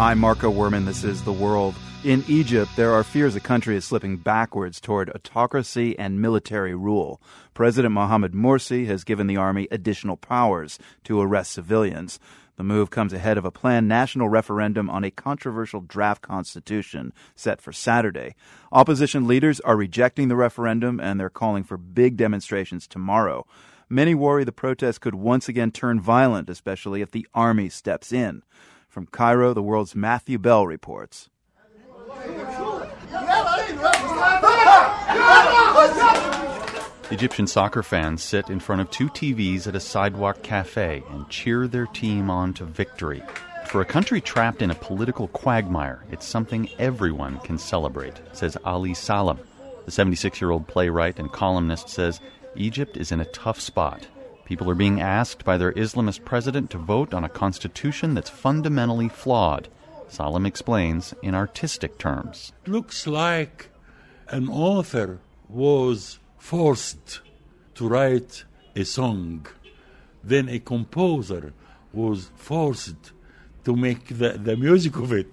[0.00, 0.86] I'm Marco Werman.
[0.86, 1.74] This is The World.
[2.04, 7.20] In Egypt, there are fears the country is slipping backwards toward autocracy and military rule.
[7.52, 12.18] President Mohamed Morsi has given the army additional powers to arrest civilians.
[12.56, 17.60] The move comes ahead of a planned national referendum on a controversial draft constitution set
[17.60, 18.34] for Saturday.
[18.72, 23.46] Opposition leaders are rejecting the referendum and they're calling for big demonstrations tomorrow.
[23.90, 28.42] Many worry the protests could once again turn violent, especially if the army steps in.
[28.90, 31.30] From Cairo, the world's Matthew Bell reports.
[37.12, 41.68] Egyptian soccer fans sit in front of two TVs at a sidewalk cafe and cheer
[41.68, 43.22] their team on to victory.
[43.66, 48.94] For a country trapped in a political quagmire, it's something everyone can celebrate, says Ali
[48.94, 49.38] Salem.
[49.84, 52.20] The 76 year old playwright and columnist says
[52.56, 54.08] Egypt is in a tough spot.
[54.50, 59.08] People are being asked by their Islamist president to vote on a constitution that's fundamentally
[59.08, 59.68] flawed.
[60.08, 62.52] Salem explains in artistic terms.
[62.66, 63.70] It looks like
[64.26, 67.20] an author was forced
[67.76, 68.42] to write
[68.74, 69.46] a song.
[70.24, 71.52] Then a composer
[71.92, 73.12] was forced
[73.64, 75.32] to make the, the music of it.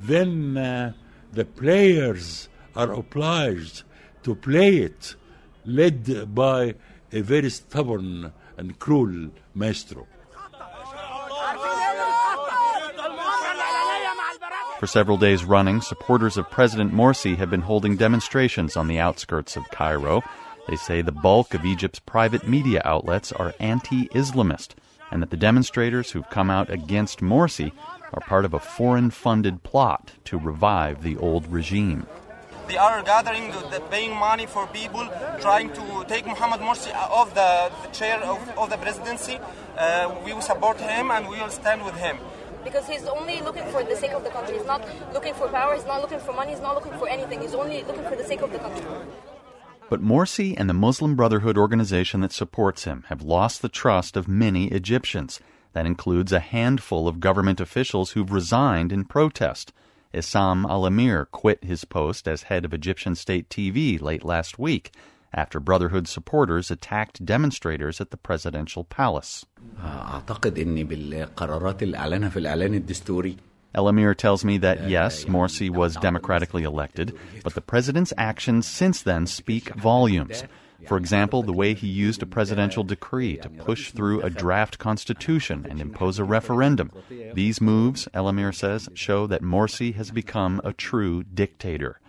[0.00, 0.94] Then uh,
[1.34, 3.82] the players are obliged
[4.22, 5.16] to play it,
[5.66, 6.76] led by
[7.12, 10.06] a very stubborn and cruel maestro.
[14.78, 19.56] For several days running, supporters of President Morsi have been holding demonstrations on the outskirts
[19.56, 20.22] of Cairo.
[20.68, 24.74] They say the bulk of Egypt's private media outlets are anti Islamist,
[25.10, 27.72] and that the demonstrators who've come out against Morsi
[28.12, 32.06] are part of a foreign funded plot to revive the old regime.
[32.68, 35.08] They are gathering, the, paying money for people,
[35.40, 39.38] trying to take Mohamed Morsi off the, the chair of, of, the presidency.
[39.76, 42.18] Uh, we will support him and we will stand with him
[42.64, 44.58] because he's only looking for the sake of the country.
[44.58, 47.40] He's not looking for power, he's not looking for money, he's not looking for anything.
[47.40, 48.84] He's only looking for the sake of the country.
[49.88, 54.28] But Morsi and the Muslim Brotherhood organization that supports him have lost the trust of
[54.28, 55.40] many Egyptians.
[55.72, 59.72] That includes a handful of government officials who've resigned in protest.
[60.14, 64.92] Issam Al Amir quit his post as head of Egyptian state TV late last week
[65.34, 69.44] after Brotherhood supporters attacked demonstrators at the presidential palace.
[73.74, 77.14] El Amir tells me that yes, Morsi was democratically elected,
[77.44, 80.44] but the president's actions since then speak volumes.
[80.86, 85.66] For example, the way he used a presidential decree to push through a draft constitution
[85.68, 86.92] and impose a referendum.
[87.34, 92.00] These moves, Elamir says, show that Morsi has become a true dictator.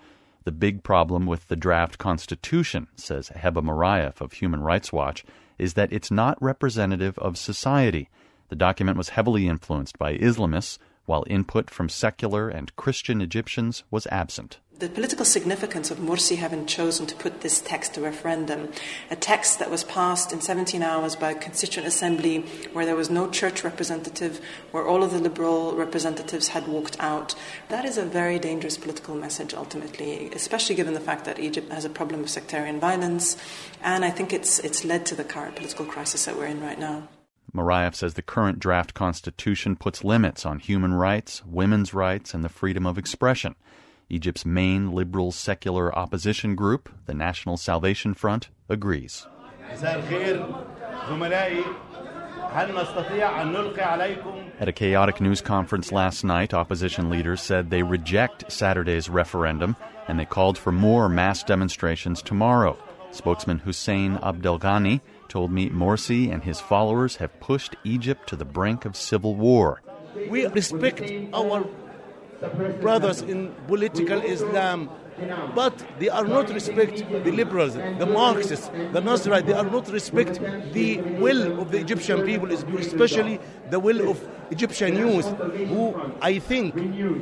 [0.44, 5.26] The big problem with the draft constitution, says Heba Morayef of Human Rights Watch,
[5.58, 8.10] is that it's not representative of society.
[8.50, 10.78] The document was heavily influenced by Islamists,
[11.10, 16.66] while input from secular and Christian Egyptians was absent the political significance of Morsi having
[16.66, 18.72] chosen to put this text to referendum,
[19.12, 23.10] a text that was passed in 17 hours by a constituent assembly where there was
[23.10, 24.40] no church representative,
[24.72, 27.36] where all of the liberal representatives had walked out.
[27.68, 31.84] That is a very dangerous political message ultimately, especially given the fact that Egypt has
[31.84, 33.36] a problem of sectarian violence,
[33.82, 36.80] and I think it's, it's led to the current political crisis that we're in right
[36.80, 37.10] now.
[37.54, 42.50] Morayef says the current draft constitution puts limits on human rights, women's rights, and the
[42.50, 43.56] freedom of expression.
[44.10, 49.28] Egypt's main liberal secular opposition group, the National Salvation Front, agrees.
[54.60, 59.76] At a chaotic news conference last night, opposition leaders said they reject Saturday's referendum
[60.08, 62.76] and they called for more mass demonstrations tomorrow.
[63.12, 68.84] Spokesman Hussein Abdelghani told me Morsi and his followers have pushed Egypt to the brink
[68.84, 69.82] of civil war.
[70.30, 71.02] We respect
[71.34, 71.66] our
[72.82, 74.90] brothers in political Islam,
[75.54, 79.46] but they are not respect the liberals, the Marxists, the Nasrite.
[79.46, 80.40] They are not respect
[80.74, 83.40] the will of the Egyptian people, especially
[83.70, 85.28] the will of Egyptian youth,
[85.68, 86.74] who I think,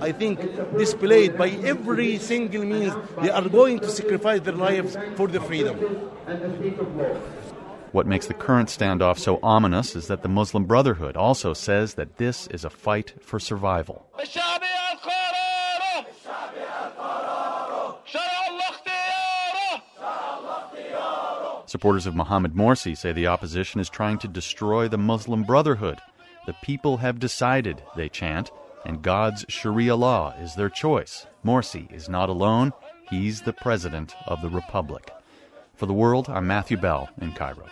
[0.01, 0.39] I think,
[0.77, 5.77] displayed by every single means, they are going to sacrifice their lives for the freedom.
[7.91, 12.17] What makes the current standoff so ominous is that the Muslim Brotherhood also says that
[12.17, 14.05] this is a fight for survival.
[21.65, 25.99] Supporters of Mohamed Morsi say the opposition is trying to destroy the Muslim Brotherhood.
[26.45, 28.51] The people have decided, they chant,
[28.85, 31.25] and God's Sharia law is their choice.
[31.43, 32.71] Morsi is not alone,
[33.09, 35.11] he's the president of the republic.
[35.77, 37.68] For the world, I'm Matthew Bell in Cairo.